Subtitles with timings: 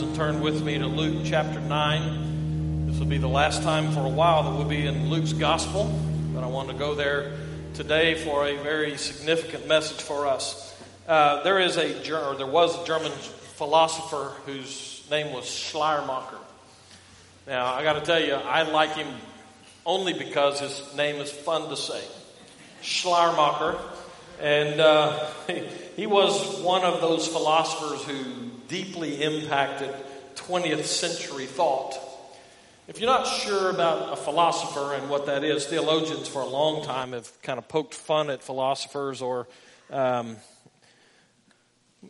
[0.00, 2.86] Turn with me to Luke chapter 9.
[2.86, 5.92] This will be the last time for a while that we'll be in Luke's gospel,
[6.32, 7.36] but I want to go there
[7.74, 10.74] today for a very significant message for us.
[11.06, 16.38] Uh, there is a or there was a German philosopher whose name was Schleiermacher.
[17.46, 19.14] Now I got to tell you, I like him
[19.84, 22.02] only because his name is fun to say,
[22.80, 23.78] Schleiermacher,
[24.40, 25.58] and uh, he,
[25.96, 29.92] he was one of those philosophers who deeply impacted
[30.36, 31.98] 20th century thought.
[32.86, 36.84] If you're not sure about a philosopher and what that is, theologians for a long
[36.84, 39.48] time have kind of poked fun at philosophers, or
[39.90, 40.36] um,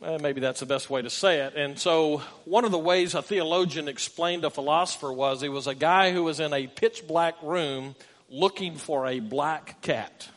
[0.02, 1.54] eh, maybe that's the best way to say it.
[1.56, 5.74] And so, one of the ways a theologian explained a philosopher was he was a
[5.74, 7.94] guy who was in a pitch black room
[8.28, 10.28] looking for a black cat.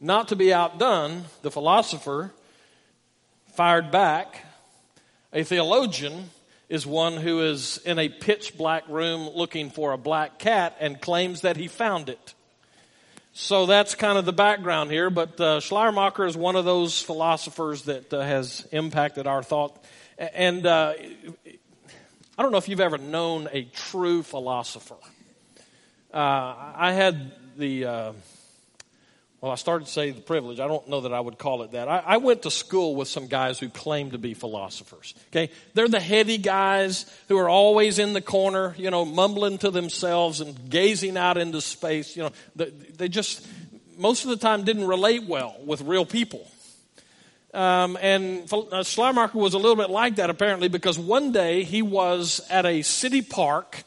[0.00, 2.32] Not to be outdone, the philosopher
[3.54, 4.44] fired back
[5.32, 6.30] a theologian
[6.68, 11.00] is one who is in a pitch black room looking for a black cat and
[11.00, 12.34] claims that he found it.
[13.34, 17.82] So that's kind of the background here, but uh, Schleiermacher is one of those philosophers
[17.82, 19.82] that uh, has impacted our thought.
[20.18, 20.94] And uh,
[22.36, 24.96] I don't know if you've ever known a true philosopher.
[26.12, 28.12] Uh, I had the uh,
[29.42, 30.60] well, I started to say the privilege.
[30.60, 31.88] I don't know that I would call it that.
[31.88, 35.14] I, I, went to school with some guys who claim to be philosophers.
[35.30, 35.50] Okay.
[35.74, 40.40] They're the heady guys who are always in the corner, you know, mumbling to themselves
[40.40, 42.16] and gazing out into space.
[42.16, 43.44] You know, they, they just,
[43.98, 46.48] most of the time didn't relate well with real people.
[47.52, 51.82] Um, and uh, Schleiermacher was a little bit like that apparently because one day he
[51.82, 53.82] was at a city park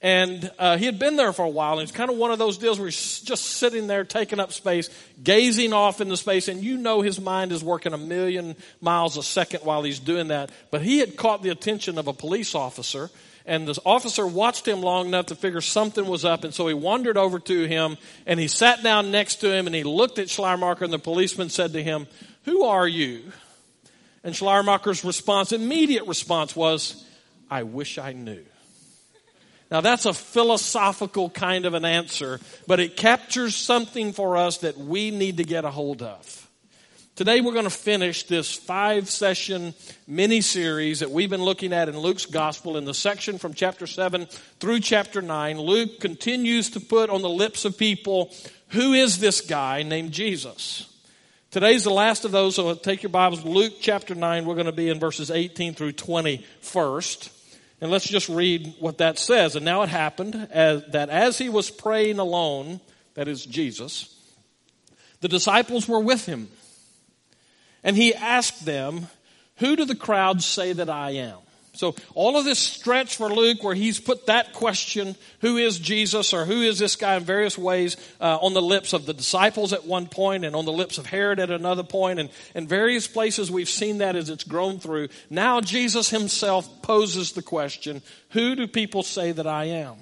[0.00, 2.38] and uh, he had been there for a while, and it's kind of one of
[2.38, 4.88] those deals where he's just sitting there, taking up space,
[5.22, 9.24] gazing off into space, and you know his mind is working a million miles a
[9.24, 10.50] second while he's doing that.
[10.70, 13.10] But he had caught the attention of a police officer,
[13.44, 16.74] and the officer watched him long enough to figure something was up, and so he
[16.74, 20.30] wandered over to him, and he sat down next to him, and he looked at
[20.30, 22.06] Schleiermacher, and the policeman said to him,
[22.44, 23.32] Who are you?
[24.22, 27.04] And Schleiermacher's response, immediate response was,
[27.50, 28.44] I wish I knew.
[29.70, 34.78] Now that's a philosophical kind of an answer, but it captures something for us that
[34.78, 36.48] we need to get a hold of.
[37.16, 39.74] Today we're going to finish this five session
[40.06, 43.88] mini series that we've been looking at in Luke's gospel in the section from chapter
[43.88, 44.26] 7
[44.60, 45.60] through chapter 9.
[45.60, 48.32] Luke continues to put on the lips of people,
[48.68, 50.86] who is this guy named Jesus?
[51.50, 53.44] Today's the last of those, so take your Bibles.
[53.44, 57.32] Luke chapter 9, we're going to be in verses 18 through 20 first.
[57.80, 59.54] And let's just read what that says.
[59.54, 62.80] And now it happened as, that as he was praying alone,
[63.14, 64.14] that is Jesus,
[65.20, 66.48] the disciples were with him.
[67.84, 69.06] And he asked them,
[69.56, 71.38] Who do the crowds say that I am?
[71.78, 76.34] So all of this stretch for Luke where he's put that question, who is Jesus
[76.34, 79.72] or who is this guy in various ways uh, on the lips of the disciples
[79.72, 83.06] at one point and on the lips of Herod at another point and in various
[83.06, 85.06] places we've seen that as it's grown through.
[85.30, 89.94] Now Jesus himself poses the question, who do people say that I am?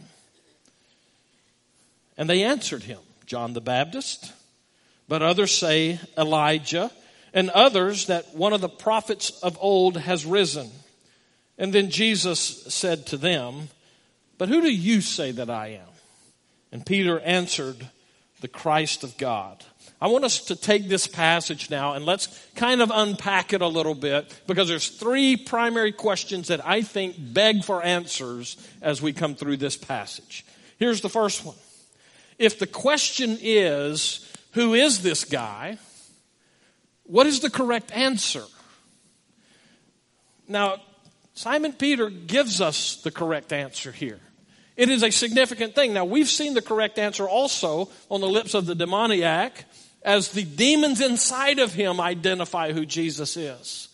[2.16, 4.32] And they answered him, John the Baptist,
[5.08, 6.90] but others say Elijah,
[7.34, 10.70] and others that one of the prophets of old has risen.
[11.58, 13.68] And then Jesus said to them,
[14.38, 15.88] But who do you say that I am?
[16.72, 17.88] And Peter answered,
[18.40, 19.64] The Christ of God.
[20.00, 23.66] I want us to take this passage now and let's kind of unpack it a
[23.66, 29.14] little bit because there's three primary questions that I think beg for answers as we
[29.14, 30.44] come through this passage.
[30.78, 31.56] Here's the first one.
[32.38, 35.78] If the question is, who is this guy?
[37.04, 38.42] What is the correct answer?
[40.46, 40.80] Now,
[41.36, 44.18] Simon Peter gives us the correct answer here.
[44.74, 45.92] It is a significant thing.
[45.92, 49.66] Now, we've seen the correct answer also on the lips of the demoniac
[50.02, 53.88] as the demons inside of him identify who Jesus is.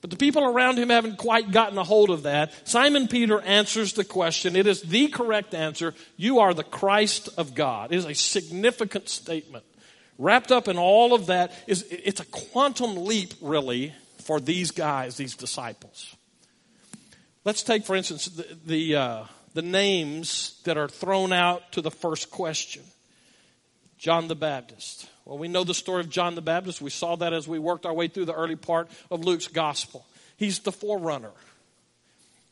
[0.00, 2.66] But the people around him haven't quite gotten a hold of that.
[2.66, 4.56] Simon Peter answers the question.
[4.56, 5.94] It is the correct answer.
[6.16, 7.92] You are the Christ of God.
[7.92, 9.64] It is a significant statement.
[10.16, 13.92] Wrapped up in all of that is it's a quantum leap, really,
[14.24, 16.16] for these guys, these disciples.
[17.44, 21.90] Let's take, for instance, the, the, uh, the names that are thrown out to the
[21.90, 22.82] first question
[23.98, 25.08] John the Baptist.
[25.24, 26.80] Well, we know the story of John the Baptist.
[26.80, 30.06] We saw that as we worked our way through the early part of Luke's gospel.
[30.36, 31.32] He's the forerunner.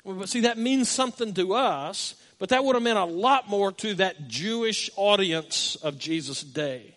[0.05, 3.73] But see, that means something to us, but that would have meant a lot more
[3.73, 6.94] to that Jewish audience of Jesus' day.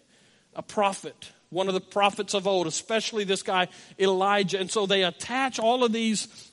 [0.55, 4.59] A prophet, one of the prophets of old, especially this guy Elijah.
[4.59, 6.50] And so they attach all of these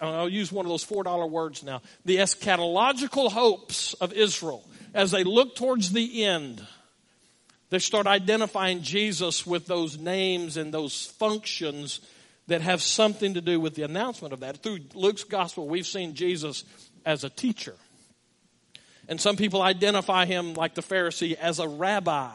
[0.00, 4.64] I'll use one of those $4 words now, the eschatological hopes of Israel
[4.94, 6.64] as they look towards the end.
[7.70, 12.00] They start identifying Jesus with those names and those functions
[12.46, 14.58] that have something to do with the announcement of that.
[14.62, 16.64] Through Luke's gospel, we've seen Jesus
[17.04, 17.74] as a teacher.
[19.08, 22.30] And some people identify him, like the Pharisee, as a rabbi.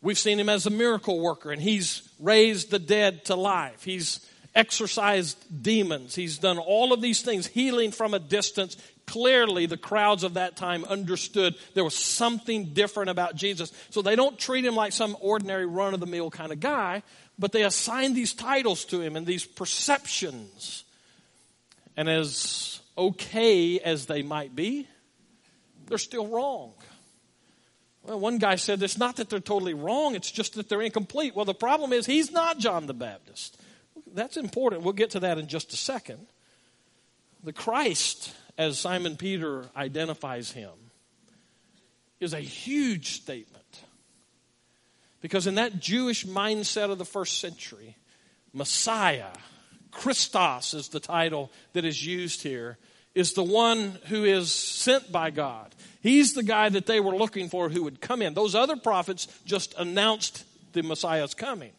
[0.00, 3.82] We've seen him as a miracle worker, and he's raised the dead to life.
[3.82, 4.24] He's
[4.54, 6.14] exorcised demons.
[6.14, 8.76] He's done all of these things, healing from a distance.
[9.06, 13.72] Clearly, the crowds of that time understood there was something different about Jesus.
[13.90, 17.02] So they don't treat him like some ordinary run of the mill kind of guy,
[17.38, 20.84] but they assign these titles to him and these perceptions.
[21.96, 24.86] And as okay as they might be,
[25.86, 26.72] they're still wrong.
[28.02, 31.34] Well, one guy said it's not that they're totally wrong, it's just that they're incomplete.
[31.34, 33.60] Well, the problem is he's not John the Baptist.
[34.14, 34.82] That's important.
[34.82, 36.26] We'll get to that in just a second.
[37.44, 40.70] The Christ, as Simon Peter identifies him,
[42.20, 43.64] is a huge statement.
[45.20, 47.96] Because in that Jewish mindset of the first century,
[48.52, 49.32] Messiah,
[49.90, 52.78] Christos is the title that is used here,
[53.18, 55.74] is the one who is sent by God.
[56.00, 58.32] He's the guy that they were looking for who would come in.
[58.32, 61.72] Those other prophets just announced the Messiah's coming.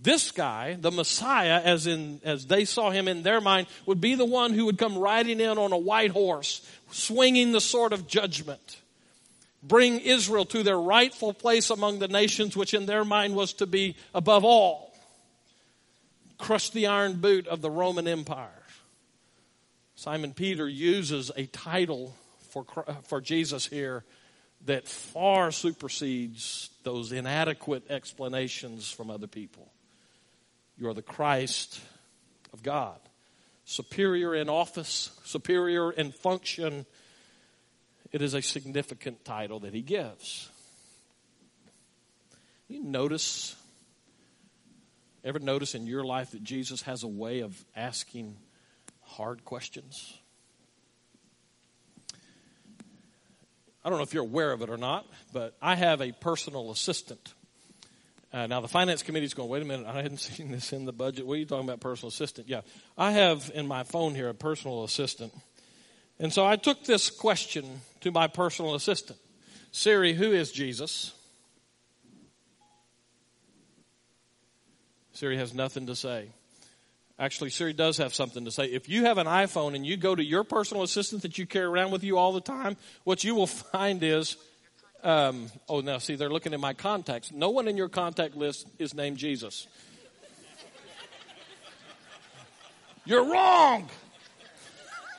[0.00, 4.14] This guy, the Messiah, as in as they saw him in their mind, would be
[4.14, 8.06] the one who would come riding in on a white horse, swinging the sword of
[8.06, 8.78] judgment,
[9.62, 13.66] bring Israel to their rightful place among the nations, which in their mind was to
[13.66, 14.94] be above all,
[16.38, 18.59] crush the iron boot of the Roman Empire.
[20.00, 22.16] Simon Peter uses a title
[22.48, 24.02] for, uh, for Jesus here
[24.64, 29.70] that far supersedes those inadequate explanations from other people.
[30.78, 31.82] You are the Christ
[32.54, 32.98] of God,
[33.66, 36.86] superior in office, superior in function.
[38.10, 40.48] It is a significant title that he gives.
[42.68, 43.54] You notice,
[45.22, 48.38] ever notice in your life that Jesus has a way of asking
[49.10, 50.18] hard questions?
[53.84, 56.70] I don't know if you're aware of it or not, but I have a personal
[56.70, 57.34] assistant.
[58.32, 60.84] Uh, now, the finance committee is going, wait a minute, I hadn't seen this in
[60.84, 61.26] the budget.
[61.26, 62.48] What are you talking about, personal assistant?
[62.48, 62.60] Yeah,
[62.96, 65.32] I have in my phone here a personal assistant.
[66.18, 69.18] And so I took this question to my personal assistant
[69.72, 71.12] Siri, who is Jesus?
[75.12, 76.30] Siri has nothing to say.
[77.20, 78.64] Actually, Siri does have something to say.
[78.64, 81.66] If you have an iPhone and you go to your personal assistant that you carry
[81.66, 84.38] around with you all the time, what you will find is,
[85.04, 87.30] um, oh, now see, they're looking at my contacts.
[87.30, 89.66] No one in your contact list is named Jesus.
[93.04, 93.90] You're wrong.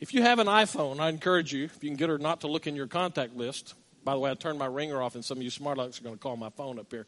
[0.00, 2.48] if you have an iPhone, I encourage you, if you can get her not to
[2.48, 3.74] look in your contact list.
[4.02, 6.16] By the way, I turned my ringer off, and some of you smart are going
[6.16, 7.06] to call my phone up here.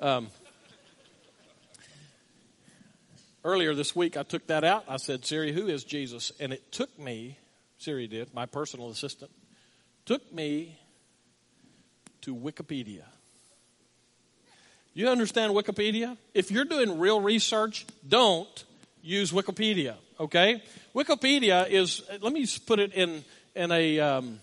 [0.00, 0.28] Um,
[3.42, 4.84] Earlier this week, I took that out.
[4.86, 6.30] I said, Siri, who is Jesus?
[6.38, 7.38] And it took me,
[7.78, 9.30] Siri did, my personal assistant,
[10.04, 10.78] took me
[12.20, 13.04] to Wikipedia.
[14.92, 16.18] You understand Wikipedia?
[16.34, 18.64] If you're doing real research, don't
[19.02, 20.62] use Wikipedia, okay?
[20.94, 24.40] Wikipedia is, let me put it in, in a, um,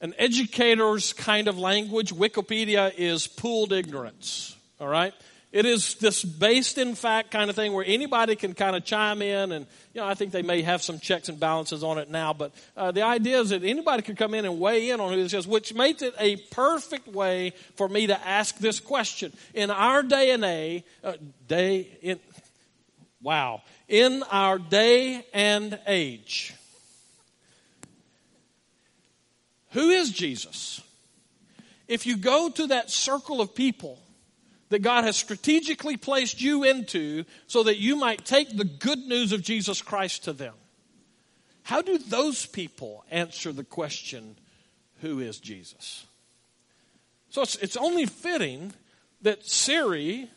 [0.00, 2.14] an educator's kind of language.
[2.14, 5.14] Wikipedia is pooled ignorance, all right?
[5.52, 9.20] It is this based in fact kind of thing where anybody can kind of chime
[9.20, 12.08] in, and you know I think they may have some checks and balances on it
[12.08, 15.12] now, but uh, the idea is that anybody can come in and weigh in on
[15.12, 19.32] who this is, which makes it a perfect way for me to ask this question
[19.52, 21.14] in our day and a uh,
[21.48, 22.20] day in
[23.20, 26.54] wow in our day and age.
[29.72, 30.80] Who is Jesus?
[31.88, 33.98] If you go to that circle of people
[34.70, 39.32] that God has strategically placed you into so that you might take the good news
[39.32, 40.54] of Jesus Christ to them.
[41.64, 44.36] How do those people answer the question,
[45.00, 46.06] Who is Jesus?
[47.28, 48.72] So it's, it's only fitting
[49.22, 50.30] that Siri,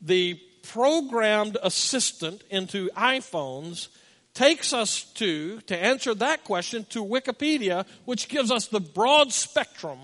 [0.00, 3.88] the programmed assistant into iPhones,
[4.34, 9.98] takes us to, to answer that question, to Wikipedia, which gives us the broad spectrum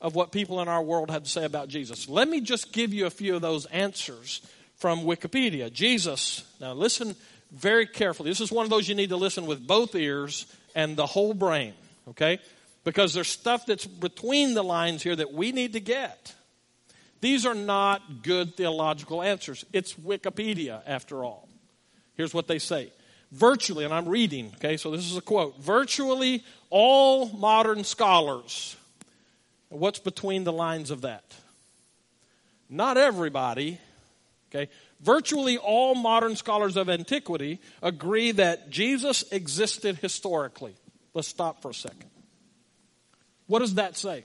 [0.00, 2.08] of what people in our world have to say about Jesus.
[2.08, 4.40] Let me just give you a few of those answers
[4.76, 5.72] from Wikipedia.
[5.72, 7.16] Jesus, now listen
[7.50, 8.30] very carefully.
[8.30, 11.34] This is one of those you need to listen with both ears and the whole
[11.34, 11.74] brain,
[12.08, 12.38] okay?
[12.84, 16.34] Because there's stuff that's between the lines here that we need to get.
[17.20, 19.64] These are not good theological answers.
[19.72, 21.48] It's Wikipedia, after all.
[22.14, 22.92] Here's what they say
[23.32, 28.76] virtually, and I'm reading, okay, so this is a quote virtually all modern scholars.
[29.68, 31.34] What's between the lines of that?
[32.70, 33.78] Not everybody,
[34.50, 34.70] okay,
[35.00, 40.74] virtually all modern scholars of antiquity agree that Jesus existed historically.
[41.14, 42.10] Let's stop for a second.
[43.46, 44.24] What does that say?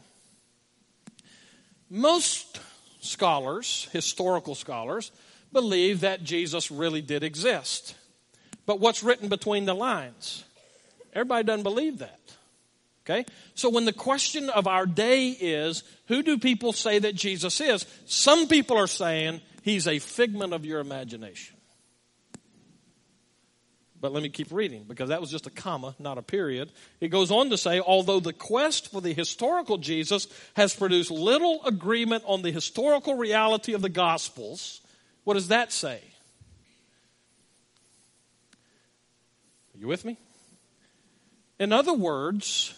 [1.90, 2.60] Most
[3.00, 5.12] scholars, historical scholars,
[5.52, 7.96] believe that Jesus really did exist.
[8.66, 10.44] But what's written between the lines?
[11.14, 12.20] Everybody doesn't believe that.
[13.06, 13.26] Okay?
[13.54, 17.86] So when the question of our day is, who do people say that Jesus is?
[18.06, 21.58] Some people are saying he's a figment of your imagination.
[24.00, 26.72] But let me keep reading because that was just a comma, not a period.
[27.00, 31.64] It goes on to say, although the quest for the historical Jesus has produced little
[31.64, 34.82] agreement on the historical reality of the Gospels,
[35.24, 36.02] what does that say?
[39.74, 40.18] Are you with me?
[41.58, 42.78] In other words,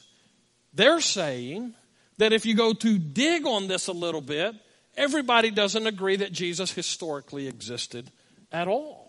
[0.75, 1.73] they're saying
[2.17, 4.55] that if you go to dig on this a little bit,
[4.95, 8.09] everybody doesn't agree that Jesus historically existed
[8.51, 9.05] at all.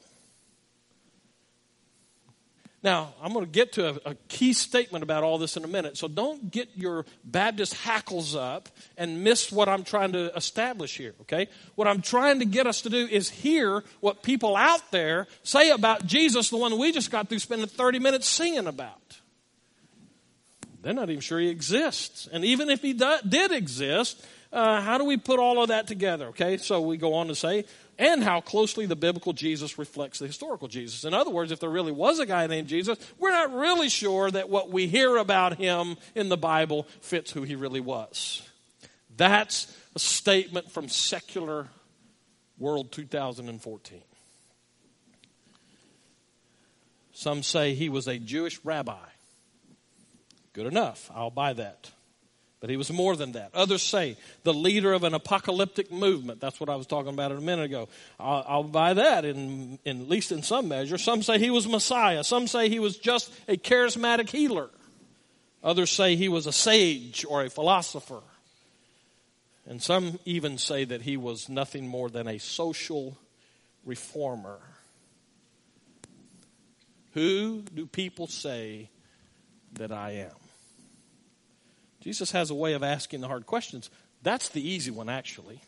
[2.82, 5.66] Now, I'm going to get to a, a, key statement about all this in a
[5.66, 10.96] minute, so don't get your Baptist hackles up and miss what I'm trying to establish
[10.96, 11.48] here, okay?
[11.74, 15.70] What I'm trying to get us to do is hear what people out there say
[15.70, 19.05] about Jesus, the one we just got through spending 30 minutes singing about.
[20.86, 22.28] They're not even sure he exists.
[22.32, 25.88] And even if he do, did exist, uh, how do we put all of that
[25.88, 26.26] together?
[26.26, 27.64] Okay, so we go on to say,
[27.98, 31.02] and how closely the biblical Jesus reflects the historical Jesus.
[31.02, 34.30] In other words, if there really was a guy named Jesus, we're not really sure
[34.30, 38.48] that what we hear about him in the Bible fits who he really was.
[39.16, 41.66] That's a statement from secular
[42.60, 44.02] world 2014.
[47.12, 48.94] Some say he was a Jewish rabbi.
[50.56, 51.10] Good enough.
[51.14, 51.90] I'll buy that.
[52.60, 53.50] But he was more than that.
[53.52, 56.40] Others say the leader of an apocalyptic movement.
[56.40, 57.90] That's what I was talking about a minute ago.
[58.18, 60.96] I'll, I'll buy that, in, in, at least in some measure.
[60.96, 62.24] Some say he was Messiah.
[62.24, 64.70] Some say he was just a charismatic healer.
[65.62, 68.22] Others say he was a sage or a philosopher.
[69.66, 73.18] And some even say that he was nothing more than a social
[73.84, 74.58] reformer.
[77.12, 78.88] Who do people say
[79.74, 80.45] that I am?
[82.06, 83.90] Jesus has a way of asking the hard questions.
[84.22, 85.60] That's the easy one, actually.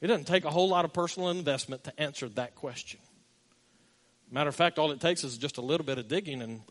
[0.00, 2.98] It doesn't take a whole lot of personal investment to answer that question.
[4.28, 6.62] Matter of fact, all it takes is just a little bit of digging, and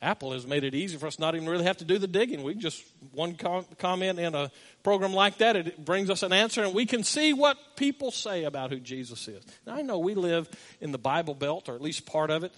[0.00, 2.42] Apple has made it easy for us not even really have to do the digging.
[2.42, 2.82] We just,
[3.12, 4.50] one com- comment in a
[4.82, 8.44] program like that, it brings us an answer, and we can see what people say
[8.44, 9.44] about who Jesus is.
[9.66, 10.48] Now, I know we live
[10.80, 12.52] in the Bible Belt, or at least part of it.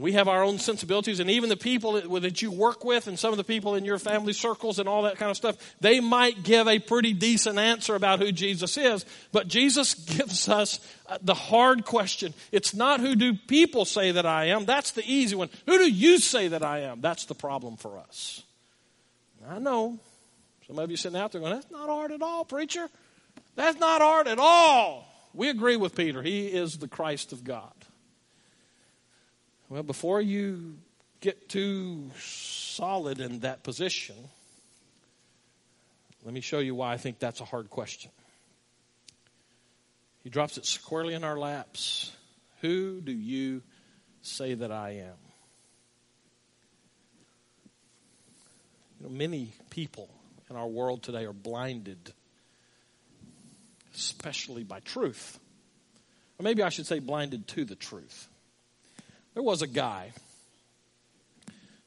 [0.00, 3.32] We have our own sensibilities, and even the people that you work with, and some
[3.32, 6.42] of the people in your family circles, and all that kind of stuff, they might
[6.42, 9.04] give a pretty decent answer about who Jesus is.
[9.32, 12.34] But Jesus gives us uh, the hard question.
[12.52, 15.48] It's not who do people say that I am, that's the easy one.
[15.66, 17.00] Who do you say that I am?
[17.00, 18.42] That's the problem for us.
[19.48, 19.98] I know
[20.66, 22.88] some of you sitting out there going, That's not hard at all, preacher.
[23.56, 25.06] That's not hard at all.
[25.32, 26.22] We agree with Peter.
[26.22, 27.72] He is the Christ of God.
[29.68, 30.78] Well, before you
[31.20, 34.16] get too solid in that position,
[36.24, 38.10] let me show you why I think that's a hard question.
[40.24, 42.12] He drops it squarely in our laps.
[42.60, 43.62] Who do you
[44.22, 45.16] say that I am?
[48.98, 50.08] You know, many people
[50.48, 52.12] in our world today are blinded,
[53.94, 55.38] especially by truth.
[56.38, 58.28] Or maybe I should say blinded to the truth.
[59.38, 60.10] There was a guy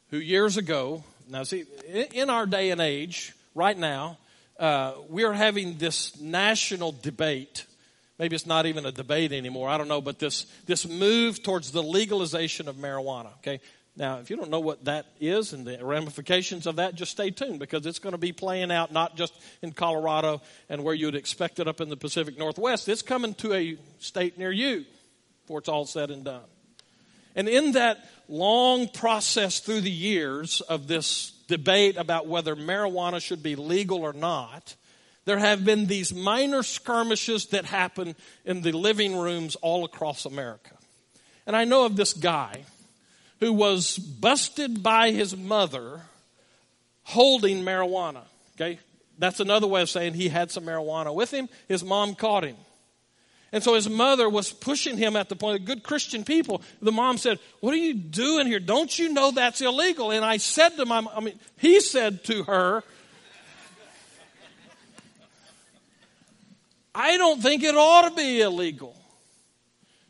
[0.09, 1.65] who years ago, now see,
[2.13, 4.19] in our day and age, right now,
[4.57, 7.65] uh, we're having this national debate.
[8.17, 9.67] Maybe it's not even a debate anymore.
[9.67, 13.33] I don't know, but this this move towards the legalization of marijuana.
[13.39, 13.59] Okay,
[13.97, 17.31] now if you don't know what that is and the ramifications of that, just stay
[17.31, 21.15] tuned because it's going to be playing out not just in Colorado and where you'd
[21.15, 22.87] expect it up in the Pacific Northwest.
[22.87, 24.85] It's coming to a state near you
[25.41, 26.43] before it's all said and done.
[27.35, 33.43] And in that long process through the years of this debate about whether marijuana should
[33.43, 34.75] be legal or not,
[35.25, 40.75] there have been these minor skirmishes that happen in the living rooms all across America.
[41.45, 42.63] And I know of this guy
[43.39, 46.01] who was busted by his mother
[47.03, 48.23] holding marijuana.
[48.55, 48.79] Okay?
[49.17, 51.49] That's another way of saying he had some marijuana with him.
[51.67, 52.55] His mom caught him.
[53.51, 56.61] And so his mother was pushing him at the point of good Christian people.
[56.81, 58.59] The mom said, What are you doing here?
[58.59, 60.11] Don't you know that's illegal?
[60.11, 62.83] And I said to my, I mean, he said to her,
[66.93, 68.95] I don't think it ought to be illegal.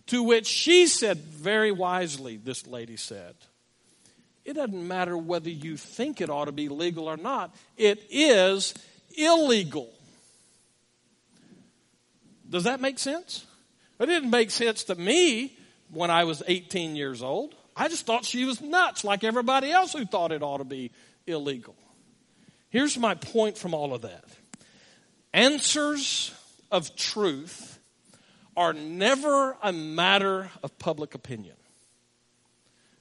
[0.07, 3.35] To which she said, very wisely, this lady said,
[4.43, 8.73] It doesn't matter whether you think it ought to be legal or not, it is
[9.17, 9.89] illegal.
[12.51, 13.45] Does that make sense?
[13.99, 15.57] It didn't make sense to me
[15.89, 17.55] when I was 18 years old.
[17.75, 20.91] I just thought she was nuts, like everybody else who thought it ought to be
[21.25, 21.75] illegal.
[22.69, 24.23] Here's my point from all of that
[25.33, 26.33] answers
[26.71, 27.79] of truth
[28.57, 31.55] are never a matter of public opinion.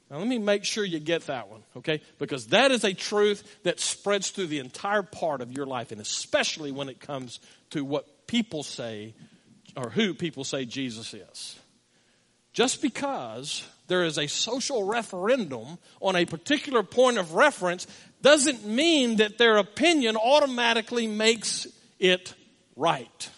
[0.09, 2.01] Now, let me make sure you get that one, okay?
[2.19, 6.01] Because that is a truth that spreads through the entire part of your life, and
[6.01, 7.39] especially when it comes
[7.71, 9.13] to what people say
[9.75, 11.59] or who people say Jesus is.
[12.53, 17.87] Just because there is a social referendum on a particular point of reference
[18.21, 21.67] doesn't mean that their opinion automatically makes
[21.99, 22.33] it
[22.75, 23.29] right.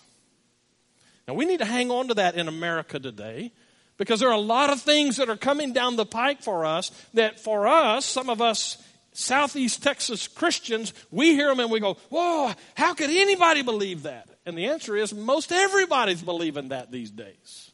[1.27, 3.51] Now, we need to hang on to that in America today
[3.97, 6.91] because there are a lot of things that are coming down the pike for us
[7.13, 8.77] that, for us, some of us
[9.13, 14.27] Southeast Texas Christians, we hear them and we go, Whoa, how could anybody believe that?
[14.45, 17.71] And the answer is most everybody's believing that these days.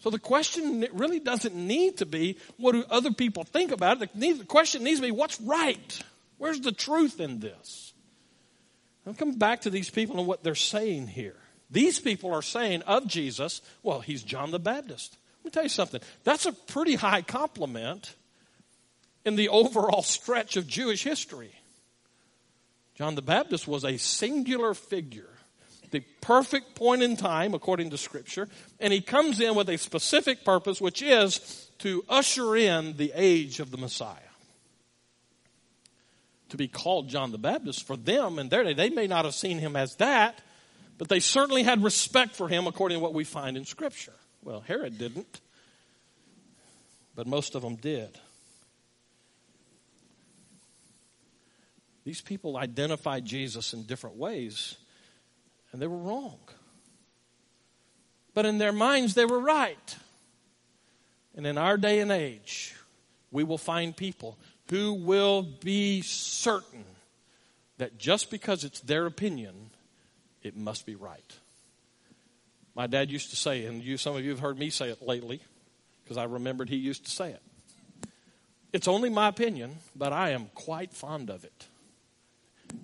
[0.00, 4.10] So the question really doesn't need to be what do other people think about it.
[4.14, 6.02] The question needs to be what's right?
[6.38, 7.92] Where's the truth in this?
[9.06, 11.36] I'm coming back to these people and what they're saying here.
[11.70, 15.16] These people are saying of Jesus, well, he's John the Baptist.
[15.38, 16.00] Let me tell you something.
[16.24, 18.14] That's a pretty high compliment
[19.28, 21.52] in the overall stretch of Jewish history.
[22.96, 25.28] John the Baptist was a singular figure,
[25.92, 28.48] the perfect point in time, according to Scripture,
[28.80, 33.60] and he comes in with a specific purpose, which is to usher in the age
[33.60, 34.16] of the Messiah.
[36.48, 39.34] To be called John the Baptist, for them in their day, they may not have
[39.34, 40.40] seen him as that,
[40.96, 44.14] but they certainly had respect for him according to what we find in Scripture.
[44.42, 45.40] Well, Herod didn't,
[47.14, 48.18] but most of them did.
[52.08, 54.76] These people identified Jesus in different ways,
[55.72, 56.38] and they were wrong.
[58.32, 59.96] But in their minds, they were right.
[61.36, 62.74] And in our day and age,
[63.30, 64.38] we will find people
[64.70, 66.86] who will be certain
[67.76, 69.68] that just because it's their opinion,
[70.42, 71.36] it must be right.
[72.74, 75.02] My dad used to say, and you, some of you have heard me say it
[75.02, 75.42] lately,
[76.04, 77.42] because I remembered he used to say it.
[78.72, 81.66] It's only my opinion, but I am quite fond of it.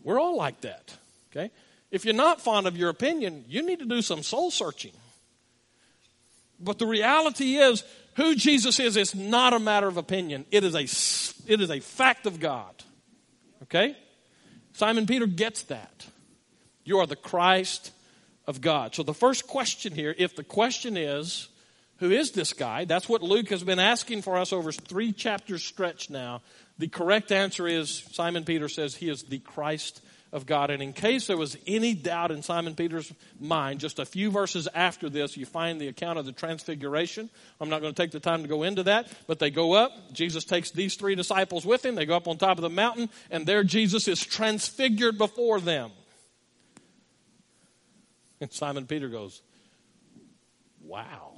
[0.03, 0.97] We're all like that.
[1.31, 1.51] Okay?
[1.91, 4.93] If you're not fond of your opinion, you need to do some soul searching.
[6.61, 7.85] But the reality is,
[8.17, 10.45] who Jesus is is not a matter of opinion.
[10.51, 12.75] It is a, it is a fact of God.
[13.65, 13.97] Okay?
[14.73, 16.07] Simon Peter gets that.
[16.85, 17.93] You are the Christ
[18.47, 18.95] of God.
[18.95, 21.49] So the first question here, if the question is,
[21.99, 22.85] who is this guy?
[22.85, 26.43] That's what Luke has been asking for us over three chapters stretch now.
[26.79, 30.01] The correct answer is Simon Peter says he is the Christ
[30.33, 30.71] of God.
[30.71, 34.67] And in case there was any doubt in Simon Peter's mind, just a few verses
[34.75, 37.31] after this, you find the account of the transfiguration.
[37.61, 39.93] I'm not going to take the time to go into that, but they go up.
[40.13, 41.95] Jesus takes these three disciples with him.
[41.95, 45.93] They go up on top of the mountain, and there Jesus is transfigured before them.
[48.41, 49.41] And Simon Peter goes,
[50.83, 51.35] Wow.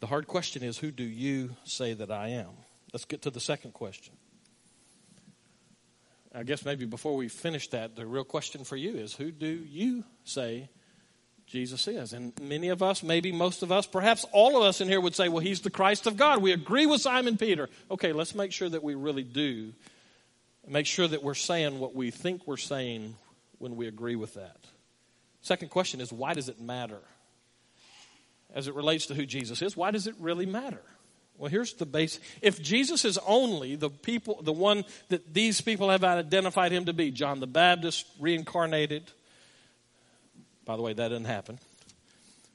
[0.00, 2.50] The hard question is who do you say that I am?
[2.92, 4.14] Let's get to the second question.
[6.34, 9.46] I guess maybe before we finish that, the real question for you is who do
[9.46, 10.68] you say
[11.46, 12.12] Jesus is?
[12.12, 15.14] And many of us, maybe most of us, perhaps all of us in here would
[15.14, 16.42] say, well, he's the Christ of God.
[16.42, 17.68] We agree with Simon Peter.
[17.90, 19.72] Okay, let's make sure that we really do.
[20.66, 23.14] Make sure that we're saying what we think we're saying
[23.58, 24.58] when we agree with that.
[25.40, 27.00] Second question is why does it matter?
[28.54, 30.82] As it relates to who Jesus is, why does it really matter?
[31.38, 32.18] Well, here's the base.
[32.42, 36.92] If Jesus is only the people, the one that these people have identified him to
[36.92, 39.04] be, John the Baptist reincarnated.
[40.64, 41.60] By the way, that didn't happen.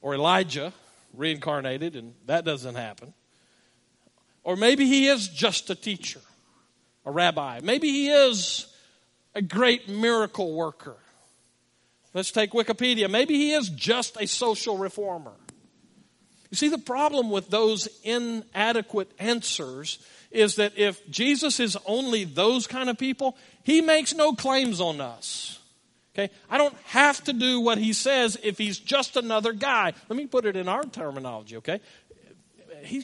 [0.02, 0.74] Or Elijah
[1.14, 3.14] reincarnated, and that doesn't happen.
[4.42, 6.20] Or maybe he is just a teacher,
[7.06, 7.60] a rabbi.
[7.62, 8.66] Maybe he is
[9.34, 10.96] a great miracle worker.
[12.12, 13.10] Let's take Wikipedia.
[13.10, 15.32] Maybe he is just a social reformer.
[16.54, 19.98] You see, the problem with those inadequate answers
[20.30, 25.00] is that if Jesus is only those kind of people, he makes no claims on
[25.00, 25.58] us.
[26.14, 26.32] Okay?
[26.48, 29.94] I don't have to do what he says if he's just another guy.
[30.08, 31.80] Let me put it in our terminology, okay?
[32.84, 33.02] He,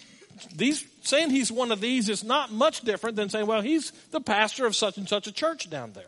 [0.55, 4.21] these, saying he's one of these is not much different than saying, well, he's the
[4.21, 6.05] pastor of such and such a church down there.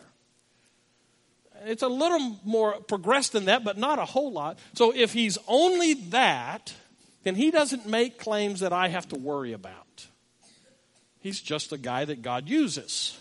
[1.64, 4.60] It's a little more progressed than that, but not a whole lot.
[4.74, 6.72] So if he's only that,
[7.24, 10.06] then he doesn't make claims that I have to worry about.
[11.20, 13.18] He's just a guy that God uses.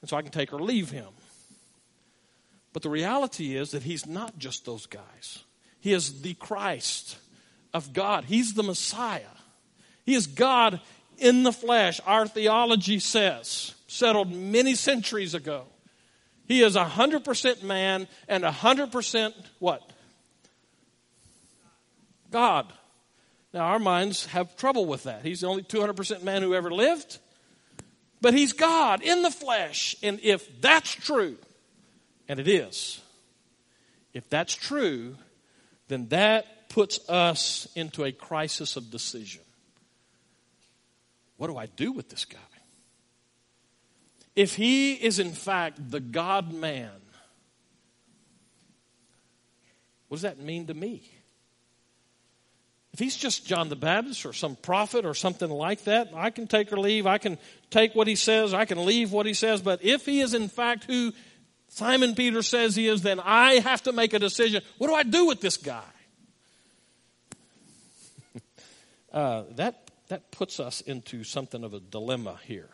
[0.00, 1.08] And so I can take or leave him.
[2.72, 5.44] But the reality is that he's not just those guys.
[5.80, 7.16] He is the Christ
[7.72, 8.24] of God.
[8.24, 9.22] He's the Messiah.
[10.04, 10.80] He is God
[11.18, 15.64] in the flesh, our theology says, settled many centuries ago.
[16.46, 19.90] He is 100% man and 100% what?
[22.30, 22.72] God.
[23.54, 25.24] Now, our minds have trouble with that.
[25.24, 27.18] He's the only 200% man who ever lived,
[28.20, 29.94] but he's God in the flesh.
[30.02, 31.36] And if that's true,
[32.28, 33.00] and it is,
[34.12, 35.14] if that's true,
[35.86, 39.42] then that puts us into a crisis of decision.
[41.36, 42.38] What do I do with this guy?
[44.34, 46.90] If he is in fact the God man,
[50.08, 51.08] what does that mean to me?
[52.94, 56.46] If he's just John the Baptist or some prophet or something like that, I can
[56.46, 57.08] take or leave.
[57.08, 58.54] I can take what he says.
[58.54, 59.60] I can leave what he says.
[59.60, 61.12] But if he is in fact who
[61.70, 64.62] Simon Peter says he is, then I have to make a decision.
[64.78, 65.82] What do I do with this guy?
[69.12, 72.68] uh, that, that puts us into something of a dilemma here.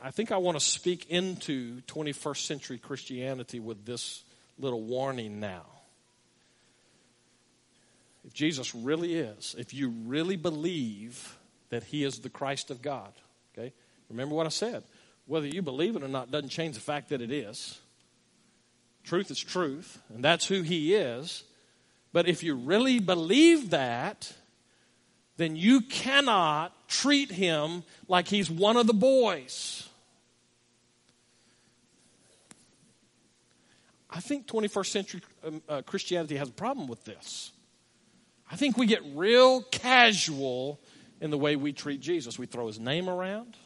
[0.00, 4.22] I think I want to speak into 21st century Christianity with this
[4.60, 5.71] little warning now.
[8.24, 11.36] If Jesus really is, if you really believe
[11.70, 13.12] that he is the Christ of God,
[13.56, 13.72] okay?
[14.08, 14.84] Remember what I said.
[15.26, 17.80] Whether you believe it or not doesn't change the fact that it is.
[19.04, 21.44] Truth is truth, and that's who he is.
[22.12, 24.32] But if you really believe that,
[25.36, 29.88] then you cannot treat him like he's one of the boys.
[34.10, 37.51] I think 21st century um, uh, Christianity has a problem with this.
[38.52, 40.78] I think we get real casual
[41.22, 42.38] in the way we treat Jesus.
[42.38, 43.56] We throw his name around.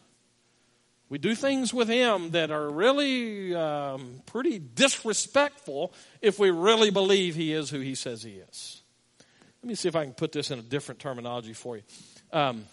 [1.09, 7.35] We do things with him that are really um, pretty disrespectful if we really believe
[7.35, 8.83] he is who he says he is.
[9.63, 11.83] Let me see if I can put this in a different terminology for you.
[12.33, 12.65] Um,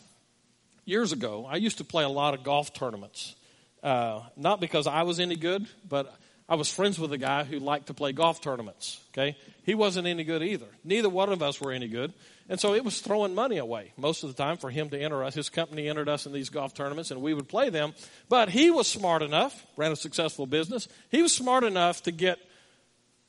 [0.86, 3.36] years ago, I used to play a lot of golf tournaments.
[3.82, 6.16] Uh, not because I was any good, but
[6.48, 9.00] I was friends with a guy who liked to play golf tournaments.
[9.14, 10.68] Okay, he wasn't any good either.
[10.84, 12.14] Neither one of us were any good,
[12.50, 15.24] and so it was throwing money away most of the time for him to enter
[15.24, 15.36] us.
[15.36, 17.94] His company entered us in these golf tournaments, and we would play them.
[18.28, 20.88] But he was smart enough, ran a successful business.
[21.10, 22.40] He was smart enough to get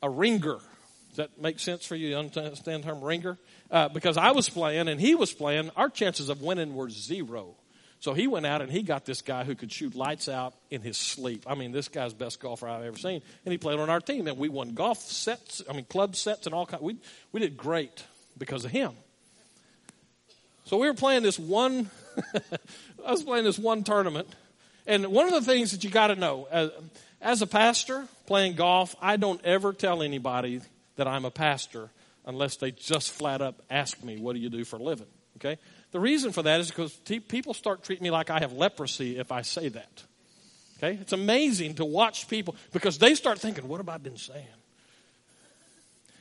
[0.02, 0.58] a ringer.
[1.10, 2.08] Does that make sense for you?
[2.08, 3.38] You understand the term ringer?
[3.70, 7.54] Uh, because I was playing and he was playing, our chances of winning were zero.
[8.04, 10.82] So he went out and he got this guy who could shoot lights out in
[10.82, 11.46] his sleep.
[11.46, 13.22] I mean, this guy's best golfer I've ever seen.
[13.46, 14.26] And he played on our team.
[14.26, 16.82] And we won golf sets, I mean, club sets and all kinds.
[16.82, 16.98] We,
[17.32, 18.04] we did great
[18.36, 18.92] because of him.
[20.66, 21.88] So we were playing this one,
[23.06, 24.28] I was playing this one tournament.
[24.86, 26.72] And one of the things that you got to know, as,
[27.22, 30.60] as a pastor playing golf, I don't ever tell anybody
[30.96, 31.88] that I'm a pastor
[32.26, 35.06] unless they just flat up ask me, what do you do for a living?
[35.38, 35.58] Okay?
[35.94, 36.92] The reason for that is because
[37.28, 40.02] people start treating me like I have leprosy if I say that.
[40.76, 40.98] Okay?
[41.00, 44.44] It's amazing to watch people because they start thinking, what have I been saying?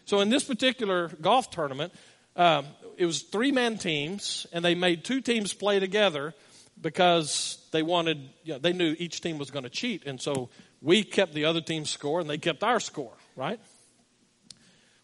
[0.06, 1.92] So in this particular golf tournament,
[2.36, 6.36] um, it was three man teams, and they made two teams play together
[6.80, 10.06] because they wanted, you know, they knew each team was going to cheat.
[10.06, 10.50] And so
[10.84, 13.60] we kept the other team's score, and they kept our score, right?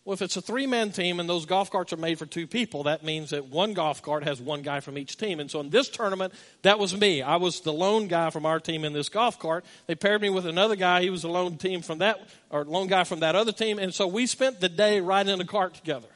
[0.05, 2.47] Well, if it's a three man team and those golf carts are made for two
[2.47, 5.39] people, that means that one golf cart has one guy from each team.
[5.39, 6.33] And so in this tournament,
[6.63, 7.21] that was me.
[7.21, 9.65] I was the lone guy from our team in this golf cart.
[9.87, 11.01] They paired me with another guy.
[11.01, 13.77] He was the lone team from that, or lone guy from that other team.
[13.77, 16.07] And so we spent the day riding in the cart together.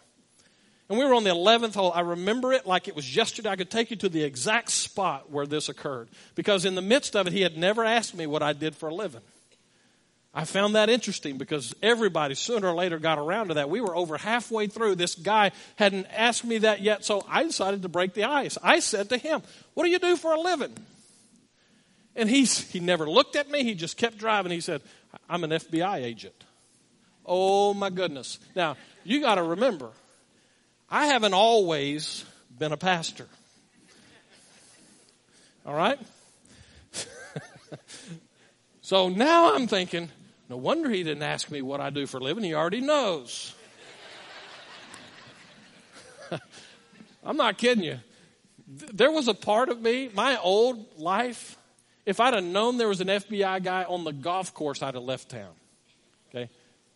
[0.89, 1.91] And we were on the 11th hole.
[1.93, 3.50] I remember it like it was yesterday.
[3.50, 6.10] I could take you to the exact spot where this occurred.
[6.36, 8.89] Because in the midst of it, he had never asked me what I did for
[8.89, 9.22] a living.
[10.34, 13.69] I found that interesting because everybody sooner or later got around to that.
[13.69, 14.96] We were over halfway through.
[14.96, 18.58] This guy hadn't asked me that yet, so I decided to break the ice.
[18.63, 19.43] I said to him,
[19.76, 20.76] What do you do for a living?
[22.15, 23.63] And he's, he never looked at me.
[23.63, 24.52] He just kept driving.
[24.52, 24.82] He said,
[25.30, 26.36] I'm an FBI agent.
[27.26, 28.39] Oh my goodness.
[28.56, 29.89] Now, you got to remember,
[30.89, 32.26] I haven't always
[32.58, 33.28] been a pastor.
[35.65, 36.00] All right?
[38.82, 40.10] so now I'm thinking,
[40.53, 42.43] no wonder he didn't ask me what I do for a living.
[42.43, 43.55] He already knows.
[47.23, 47.97] I'm not kidding you.
[48.67, 51.57] There was a part of me, my old life,
[52.05, 55.03] if I'd have known there was an FBI guy on the golf course, I'd have
[55.03, 55.55] left town.
[56.29, 56.51] Okay?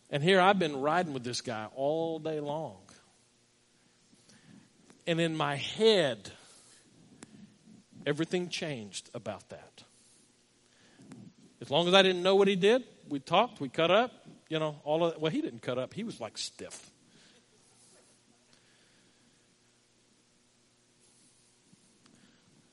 [0.08, 2.76] And here I've been riding with this guy all day long.
[5.04, 6.30] And in my head,
[8.06, 9.82] everything changed about that.
[11.60, 14.12] As long as I didn't know what he did, we talked, we cut up,
[14.48, 15.20] you know, all of that.
[15.20, 16.90] Well, he didn't cut up, he was like stiff.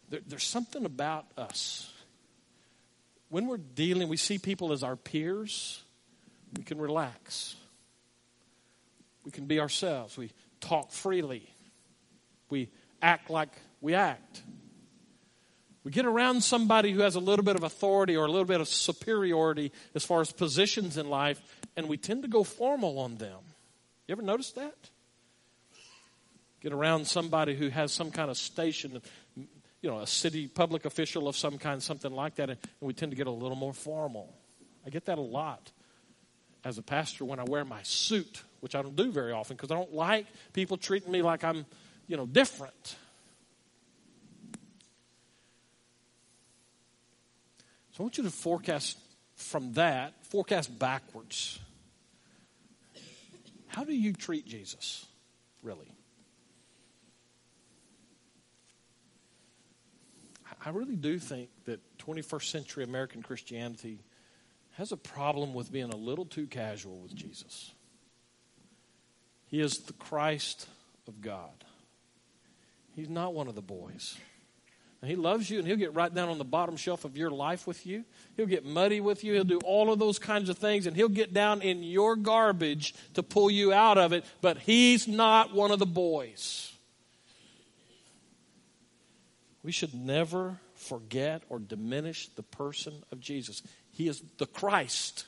[0.09, 1.91] There, there's something about us.
[3.29, 5.81] When we're dealing, we see people as our peers,
[6.55, 7.55] we can relax.
[9.23, 10.17] We can be ourselves.
[10.17, 11.49] We talk freely.
[12.49, 12.69] We
[13.01, 13.49] act like
[13.81, 14.43] we act.
[15.85, 18.59] We get around somebody who has a little bit of authority or a little bit
[18.59, 21.39] of superiority as far as positions in life,
[21.77, 23.37] and we tend to go formal on them.
[24.07, 24.75] You ever notice that?
[26.59, 28.99] Get around somebody who has some kind of station,
[29.35, 33.11] you know, a city public official of some kind, something like that, and we tend
[33.11, 34.33] to get a little more formal.
[34.87, 35.71] I get that a lot
[36.63, 39.69] as a pastor when I wear my suit, which I don't do very often because
[39.69, 41.67] I don't like people treating me like I'm,
[42.07, 42.95] you know, different.
[47.95, 48.97] So I want you to forecast
[49.37, 51.59] from that, forecast backwards.
[53.67, 55.05] How do you treat Jesus,
[55.63, 55.87] really?
[60.65, 63.99] I really do think that 21st century American Christianity
[64.73, 67.71] has a problem with being a little too casual with Jesus.
[69.45, 70.67] He is the Christ
[71.07, 71.63] of God.
[72.93, 74.17] He's not one of the boys.
[75.05, 77.29] And he loves you, and he'll get right down on the bottom shelf of your
[77.29, 78.05] life with you.
[78.35, 79.33] He'll get muddy with you.
[79.33, 82.95] He'll do all of those kinds of things, and he'll get down in your garbage
[83.13, 84.25] to pull you out of it.
[84.41, 86.73] But he's not one of the boys.
[89.61, 93.61] We should never forget or diminish the person of Jesus.
[93.91, 95.27] He is the Christ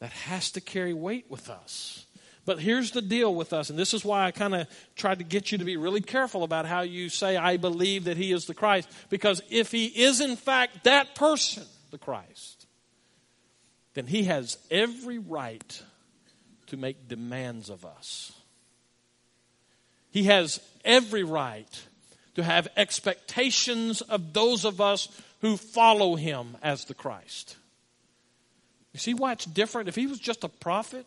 [0.00, 2.06] that has to carry weight with us.
[2.44, 5.24] But here's the deal with us, and this is why I kind of tried to
[5.24, 8.46] get you to be really careful about how you say, I believe that he is
[8.46, 8.88] the Christ.
[9.10, 12.66] Because if he is in fact that person, the Christ,
[13.94, 15.82] then he has every right
[16.66, 18.32] to make demands of us.
[20.10, 21.86] He has every right
[22.34, 25.08] to have expectations of those of us
[25.42, 27.56] who follow him as the Christ.
[28.92, 29.88] You see why it's different?
[29.88, 31.06] If he was just a prophet,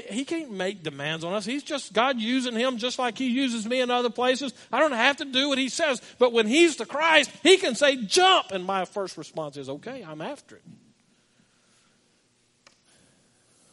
[0.00, 1.44] he can't make demands on us.
[1.44, 4.52] He's just God using him just like he uses me in other places.
[4.72, 6.02] I don't have to do what he says.
[6.18, 8.50] But when he's the Christ, he can say, jump.
[8.50, 10.62] And my first response is, okay, I'm after it.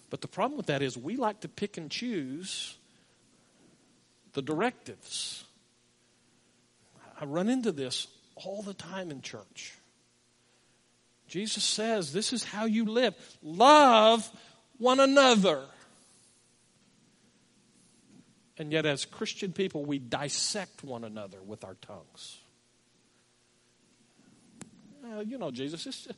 [0.10, 2.78] But the problem with that is we like to pick and choose
[4.34, 5.44] the directives.
[7.20, 9.74] I run into this all the time in church.
[11.28, 13.16] Jesus says, This is how you live.
[13.42, 14.30] Love
[14.78, 15.64] one another.
[18.58, 22.38] And yet, as Christian people, we dissect one another with our tongues.
[25.26, 26.18] You know, Jesus, it's just,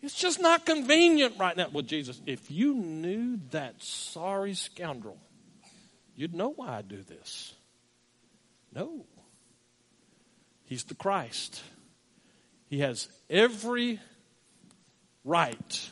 [0.00, 1.68] it's just not convenient right now.
[1.72, 5.18] Well, Jesus, if you knew that sorry scoundrel,
[6.16, 7.54] you'd know why I do this.
[8.74, 9.04] No.
[10.64, 11.62] He's the Christ.
[12.68, 14.00] He has every
[15.24, 15.90] right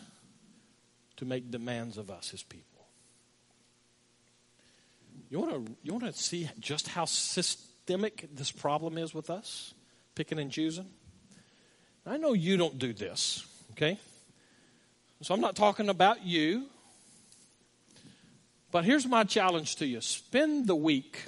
[1.19, 2.70] to make demands of us, his people.
[5.31, 9.73] You want to you want to see just how systemic this problem is with us,
[10.15, 10.87] picking and choosing.
[12.05, 13.99] I know you don't do this, okay?
[15.23, 16.67] So I'm not talking about you.
[18.73, 20.01] But here's my challenge to you.
[20.01, 21.25] Spend the week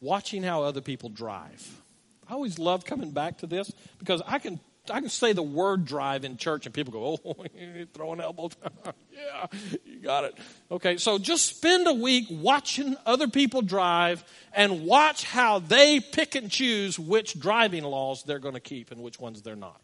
[0.00, 1.80] watching how other people drive.
[2.28, 4.60] I always love coming back to this because I can
[4.90, 7.44] I can say the word drive in church and people go, oh,
[7.94, 8.52] throwing elbows.
[9.12, 9.46] yeah,
[9.84, 10.34] you got it.
[10.70, 16.34] Okay, so just spend a week watching other people drive and watch how they pick
[16.34, 19.80] and choose which driving laws they're going to keep and which ones they're not.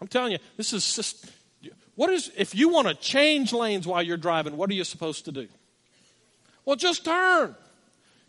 [0.00, 1.30] I'm telling you, this is just,
[1.94, 5.24] what is, if you want to change lanes while you're driving, what are you supposed
[5.24, 5.48] to do?
[6.66, 7.54] Well, just turn.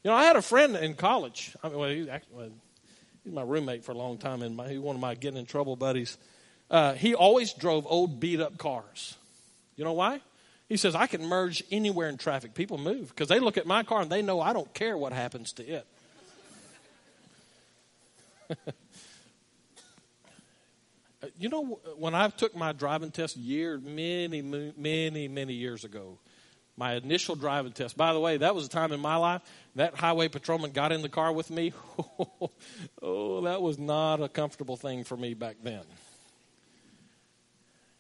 [0.04, 1.56] You know, I had a friend in college.
[1.64, 2.50] I mean, well, well,
[3.24, 5.46] He's my roommate for a long time, and my, he's one of my getting in
[5.46, 6.18] trouble buddies.
[6.70, 9.16] Uh, he always drove old beat up cars.
[9.76, 10.22] You know why?
[10.68, 12.54] He says, I can merge anywhere in traffic.
[12.54, 15.14] People move because they look at my car and they know I don't care what
[15.14, 15.86] happens to it.
[21.40, 26.18] you know, when I took my driving test year, many, many, many years ago,
[26.78, 27.96] my initial driving test.
[27.96, 29.42] By the way, that was a time in my life
[29.76, 31.74] that highway patrolman got in the car with me.
[33.02, 35.84] oh, that was not a comfortable thing for me back then.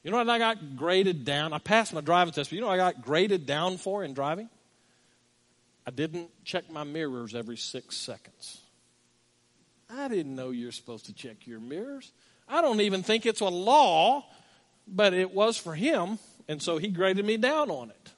[0.03, 1.53] You know what I got graded down?
[1.53, 4.13] I passed my driving test, but you know what I got graded down for in
[4.13, 4.49] driving?
[5.87, 8.59] I didn't check my mirrors every six seconds.
[9.89, 12.11] I didn't know you're supposed to check your mirrors.
[12.47, 14.25] I don't even think it's a law,
[14.87, 18.12] but it was for him, and so he graded me down on it.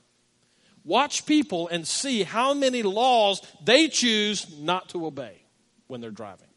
[0.86, 5.42] Watch people and see how many laws they choose not to obey
[5.88, 6.48] when they're driving.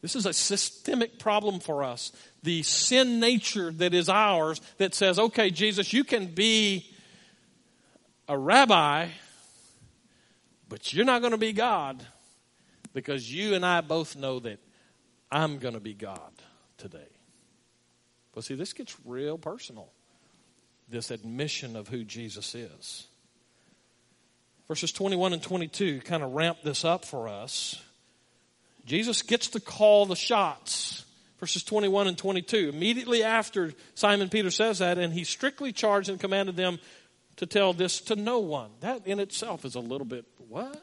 [0.00, 2.12] This is a systemic problem for us.
[2.42, 6.86] The sin nature that is ours that says, okay, Jesus, you can be
[8.28, 9.08] a rabbi,
[10.68, 12.04] but you're not going to be God
[12.92, 14.60] because you and I both know that
[15.32, 16.32] I'm going to be God
[16.76, 17.08] today.
[18.32, 19.90] But see, this gets real personal
[20.94, 23.06] this admission of who Jesus is.
[24.68, 27.82] Verses 21 and 22 kind of ramp this up for us.
[28.86, 31.04] Jesus gets to call the shots.
[31.40, 32.70] Verses 21 and 22.
[32.72, 36.78] Immediately after Simon Peter says that, and he strictly charged and commanded them
[37.36, 38.70] to tell this to no one.
[38.80, 40.80] That in itself is a little bit, what?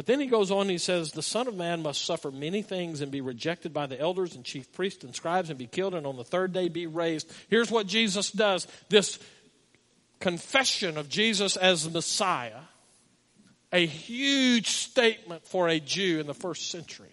[0.00, 2.62] But then he goes on and he says, The Son of Man must suffer many
[2.62, 5.94] things and be rejected by the elders and chief priests and scribes and be killed
[5.94, 7.30] and on the third day be raised.
[7.50, 9.18] Here's what Jesus does this
[10.18, 12.62] confession of Jesus as the Messiah,
[13.74, 17.12] a huge statement for a Jew in the first century.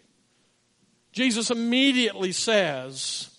[1.12, 3.30] Jesus immediately says,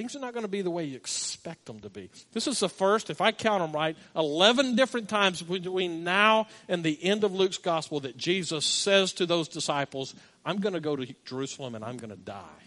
[0.00, 2.08] Things are not going to be the way you expect them to be.
[2.32, 6.82] This is the first, if I count them right, 11 different times between now and
[6.82, 10.96] the end of Luke's gospel that Jesus says to those disciples, I'm going to go
[10.96, 12.62] to Jerusalem and I'm going to die.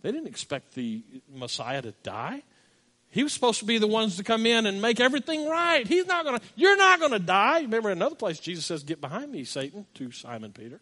[0.00, 2.42] They didn't expect the Messiah to die.
[3.10, 5.86] He was supposed to be the ones to come in and make everything right.
[5.86, 7.60] He's not going to, you're not going to die.
[7.60, 10.80] Remember another place Jesus says, Get behind me, Satan, to Simon Peter.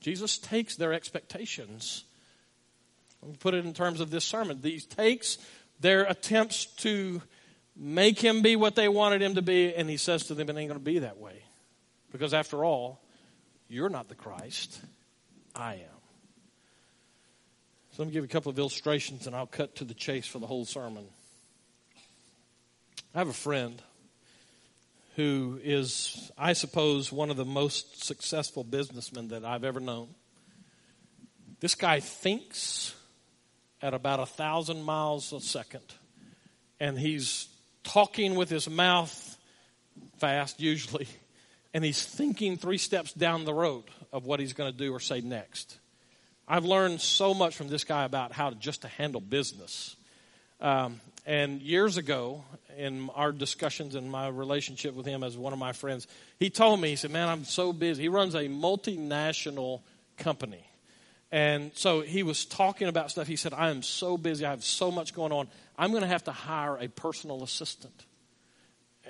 [0.00, 2.02] Jesus takes their expectations
[3.26, 4.60] me put it in terms of this sermon.
[4.60, 5.38] These takes
[5.80, 7.22] their attempts to
[7.76, 10.56] make him be what they wanted him to be, and he says to them, It
[10.56, 11.42] ain't going to be that way.
[12.12, 13.00] Because after all,
[13.68, 14.80] you're not the Christ,
[15.54, 15.98] I am.
[17.92, 20.26] So let me give you a couple of illustrations and I'll cut to the chase
[20.26, 21.04] for the whole sermon.
[23.14, 23.82] I have a friend
[25.16, 30.08] who is, I suppose, one of the most successful businessmen that I've ever known.
[31.58, 32.94] This guy thinks
[33.82, 35.84] at about a thousand miles a second.
[36.80, 37.48] And he's
[37.84, 39.36] talking with his mouth
[40.18, 41.08] fast, usually,
[41.74, 45.00] and he's thinking three steps down the road of what he's going to do or
[45.00, 45.78] say next.
[46.46, 49.96] I've learned so much from this guy about how to just to handle business.
[50.60, 52.42] Um, and years ago,
[52.76, 56.06] in our discussions and my relationship with him as one of my friends,
[56.38, 58.04] he told me, he said, Man, I'm so busy.
[58.04, 59.82] He runs a multinational
[60.16, 60.67] company.
[61.30, 63.26] And so he was talking about stuff.
[63.26, 64.46] He said, I am so busy.
[64.46, 65.48] I have so much going on.
[65.76, 68.06] I'm going to have to hire a personal assistant.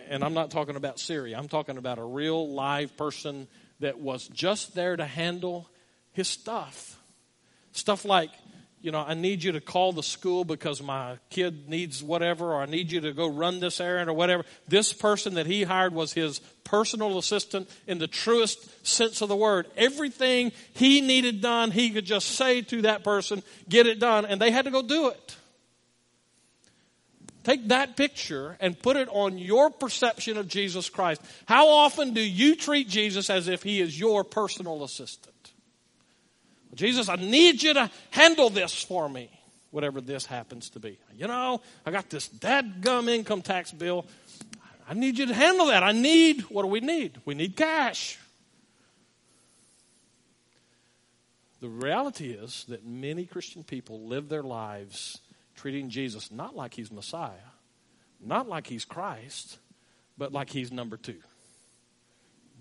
[0.08, 3.46] And I'm not talking about Siri, I'm talking about a real live person
[3.80, 5.68] that was just there to handle
[6.12, 6.98] his stuff.
[7.72, 8.30] Stuff like
[8.80, 12.62] you know, I need you to call the school because my kid needs whatever, or
[12.62, 14.44] I need you to go run this errand or whatever.
[14.68, 19.36] This person that he hired was his personal assistant in the truest sense of the
[19.36, 19.66] word.
[19.76, 24.40] Everything he needed done, he could just say to that person, get it done, and
[24.40, 25.36] they had to go do it.
[27.44, 31.22] Take that picture and put it on your perception of Jesus Christ.
[31.46, 35.34] How often do you treat Jesus as if he is your personal assistant?
[36.74, 39.30] Jesus, I need you to handle this for me,
[39.70, 40.98] whatever this happens to be.
[41.16, 44.04] You know, I got this dadgum income tax bill.
[44.88, 45.82] I need you to handle that.
[45.82, 47.20] I need, what do we need?
[47.26, 48.18] We need cash.
[51.60, 55.18] The reality is that many Christian people live their lives
[55.56, 57.32] treating Jesus not like he's Messiah,
[58.24, 59.58] not like he's Christ,
[60.16, 61.18] but like he's number two.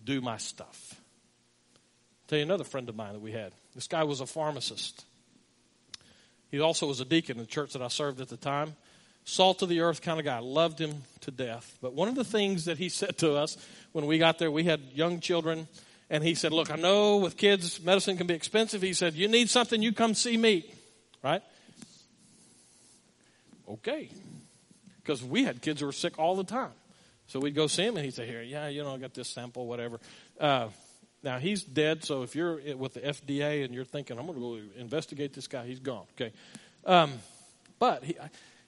[0.04, 1.00] Do my stuff.
[2.28, 3.54] tell you another friend of mine that we had.
[3.74, 5.06] This guy was a pharmacist.
[6.50, 8.76] He also was a deacon in the church that I served at the time.
[9.30, 10.40] Salt of the earth kind of guy.
[10.40, 11.78] Loved him to death.
[11.82, 13.58] But one of the things that he said to us
[13.92, 15.68] when we got there, we had young children,
[16.10, 18.82] and he said, Look, I know with kids, medicine can be expensive.
[18.82, 20.66] He said, You need something, you come see me.
[21.22, 21.42] Right?
[23.70, 24.10] okay.
[25.04, 26.72] Because we had kids who were sick all the time.
[27.28, 29.28] So we'd go see him and he'd say, Here, yeah, you know, I got this
[29.28, 30.00] sample, whatever.
[30.40, 30.70] Uh,
[31.22, 34.42] now he's dead, so if you're with the FDA and you're thinking, I'm going to
[34.42, 36.06] go investigate this guy, he's gone.
[36.16, 36.32] Okay.
[36.86, 37.12] Um,
[37.78, 38.16] but he,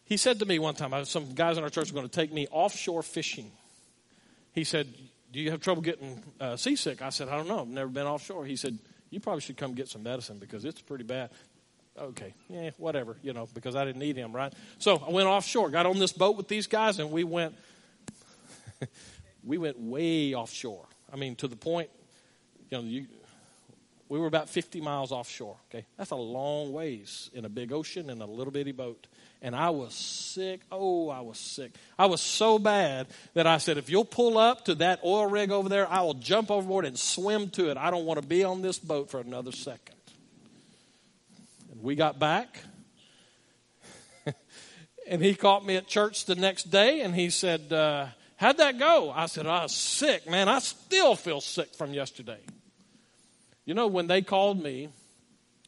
[0.10, 2.34] he said to me one time, some guys in our church were going to take
[2.34, 3.52] me offshore fishing.
[4.54, 4.88] He said,
[5.32, 7.04] Do you have trouble getting uh, seasick?
[7.04, 7.62] I said, I don't know.
[7.62, 8.44] I've never been offshore.
[8.44, 8.80] He said,
[9.12, 11.30] You probably should come get some medicine because it's pretty bad.
[11.98, 14.54] Okay, yeah, whatever, you know, because I didn't need him, right?
[14.78, 17.56] So I went offshore, got on this boat with these guys, and we went,
[19.44, 20.86] we went way offshore.
[21.12, 21.90] I mean, to the point,
[22.70, 23.06] you know, you,
[24.08, 25.58] we were about 50 miles offshore.
[25.70, 29.06] Okay, that's a long ways in a big ocean in a little bitty boat
[29.42, 30.62] and I was sick.
[30.72, 31.72] Oh, I was sick.
[31.98, 35.52] I was so bad that I said, if you'll pull up to that oil rig
[35.52, 37.78] over there, I will jump overboard and swim to it.
[37.78, 39.96] I don't want to be on this boat for another second.
[41.72, 42.60] And we got back.
[45.08, 48.80] and he caught me at church the next day and he said, uh, How'd that
[48.80, 49.12] go?
[49.12, 50.48] I said, I was sick, man.
[50.48, 52.40] I still feel sick from yesterday.
[53.66, 54.88] You know, when they called me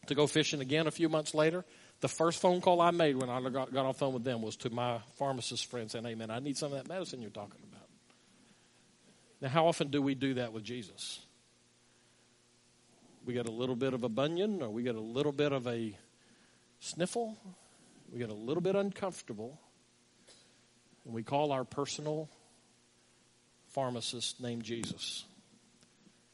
[0.07, 1.65] to go fishing again a few months later,
[2.01, 4.55] the first phone call I made when I got, got the phone with them was
[4.57, 7.61] to my pharmacist friend saying, Hey, man, I need some of that medicine you're talking
[7.71, 7.87] about.
[9.39, 11.19] Now, how often do we do that with Jesus?
[13.23, 15.67] We get a little bit of a bunion, or we get a little bit of
[15.67, 15.95] a
[16.79, 17.37] sniffle,
[18.11, 19.59] we get a little bit uncomfortable,
[21.05, 22.29] and we call our personal
[23.69, 25.23] pharmacist named Jesus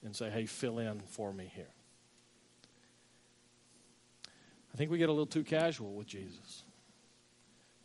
[0.03, 1.67] and say, Hey, fill in for me here.
[4.77, 6.61] I think we get a little too casual with Jesus.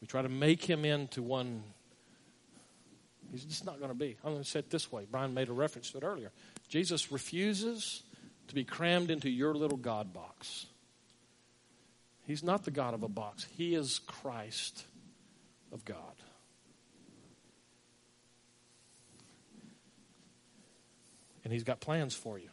[0.03, 1.63] We try to make him into one.
[3.31, 4.19] He's just not going to be.
[4.23, 5.07] I'm going to say it this way.
[5.11, 6.33] Brian made a reference to it earlier.
[6.69, 8.03] Jesus refuses
[8.49, 10.67] to be crammed into your little God box.
[12.27, 14.85] He's not the God of a box, He is Christ
[15.73, 15.97] of God.
[21.43, 22.51] And He's got plans for you.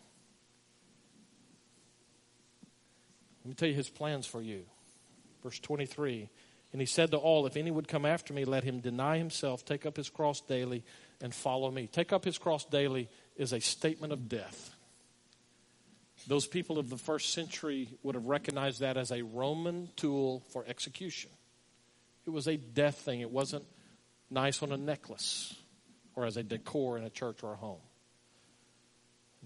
[3.44, 4.66] Let me tell you his plans for you.
[5.44, 6.30] Verse 23
[6.72, 9.66] And he said to all, If any would come after me, let him deny himself,
[9.66, 10.84] take up his cross daily,
[11.22, 11.88] and follow me.
[11.88, 14.76] Take up his cross daily is a statement of death.
[16.28, 20.66] Those people of the first century would have recognized that as a Roman tool for
[20.68, 21.32] execution.
[22.26, 23.66] It was a death thing, it wasn't
[24.30, 25.56] nice on a necklace
[26.16, 27.80] or as a decor in a church or a home.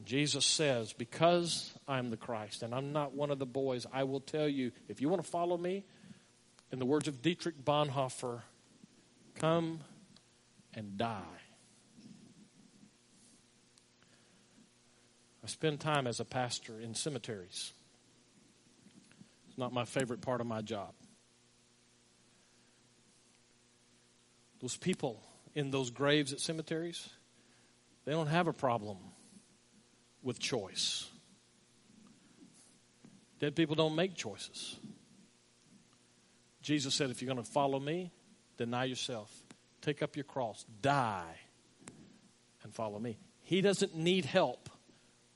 [0.04, 4.20] Jesus says, Because I'm the Christ and I'm not one of the boys, I will
[4.20, 5.86] tell you, if you want to follow me,
[6.72, 8.42] in the words of Dietrich Bonhoeffer,
[9.36, 9.82] come
[10.74, 11.22] and die.
[15.44, 17.74] I spend time as a pastor in cemeteries.
[19.50, 20.94] It's not my favorite part of my job.
[24.62, 25.22] Those people
[25.54, 27.08] in those graves at cemeteries,
[28.06, 28.98] they don't have a problem
[30.24, 31.10] with choice.
[33.40, 34.78] Dead people don't make choices.
[36.62, 38.12] Jesus said, if you're going to follow me,
[38.58, 39.30] deny yourself,
[39.82, 41.36] take up your cross, die,
[42.64, 43.18] and follow me.
[43.42, 44.70] He doesn't need help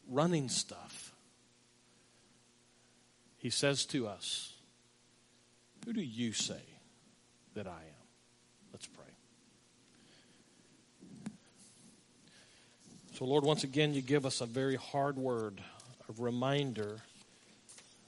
[0.07, 1.13] running stuff.
[3.37, 4.53] He says to us,
[5.85, 6.61] Who do you say
[7.53, 7.96] that I am?
[13.17, 15.59] So, Lord, once again, you give us a very hard word,
[16.07, 16.97] a reminder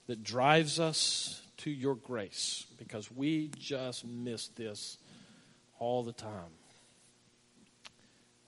[0.05, 4.99] that drives us to your grace because we just miss this
[5.79, 6.53] all the time.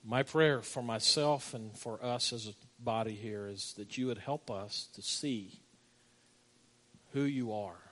[0.04, 4.18] My prayer for myself and for us as a body here is that you would
[4.18, 5.58] help us to see
[7.12, 7.90] who you are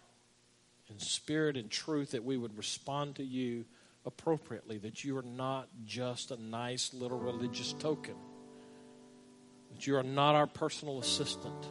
[0.89, 3.64] in spirit and truth, that we would respond to you
[4.07, 8.14] appropriately, that you are not just a nice little religious token
[9.73, 11.66] that you are not our personal assistant.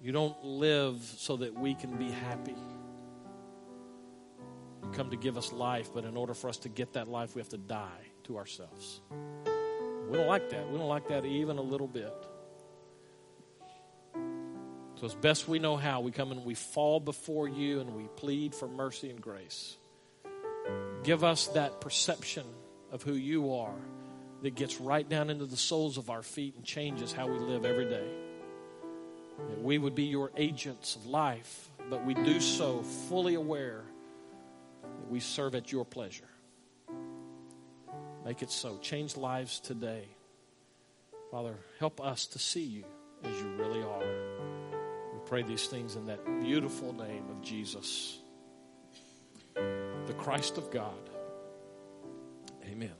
[0.00, 2.56] You don't live so that we can be happy.
[4.82, 7.34] You come to give us life, but in order for us to get that life,
[7.34, 9.00] we have to die to ourselves.
[10.10, 10.68] We don't like that.
[10.70, 12.12] We don't like that even a little bit.
[14.96, 18.04] So, as best we know how, we come and we fall before you and we
[18.16, 19.76] plead for mercy and grace.
[21.02, 22.44] Give us that perception
[22.92, 23.74] of who you are
[24.42, 27.64] that gets right down into the soles of our feet and changes how we live
[27.64, 28.06] every day.
[29.48, 33.82] That we would be your agents of life, but we do so fully aware
[34.82, 36.24] that we serve at your pleasure.
[38.24, 38.78] Make it so.
[38.78, 40.04] Change lives today.
[41.30, 42.84] Father, help us to see you
[43.24, 44.04] as you really are.
[45.12, 48.18] We pray these things in that beautiful name of Jesus.
[49.54, 51.10] the Christ of God.
[52.64, 52.90] Amen.